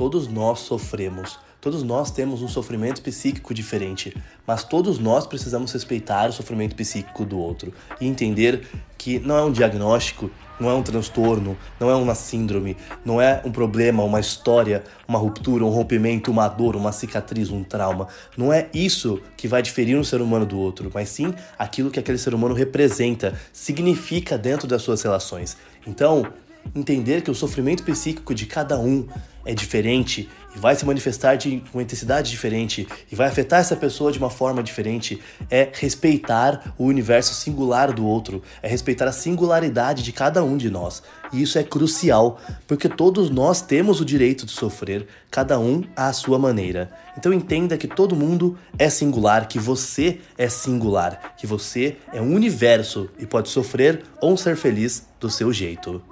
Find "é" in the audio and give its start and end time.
9.36-9.44, 10.70-10.72, 11.90-11.94, 13.20-13.42, 18.50-18.70, 29.44-29.54, 35.48-35.68, 38.62-38.68, 41.58-41.62, 48.78-48.90, 50.36-50.48, 52.12-52.20